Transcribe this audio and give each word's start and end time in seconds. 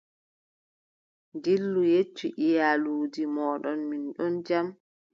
Dillu, 1.43 1.81
yeccu 1.91 2.27
iyaluuji 2.47 3.23
mooɗon, 3.35 3.79
min 3.89 4.03
ɗon 4.15 4.33
jam. 4.47 4.67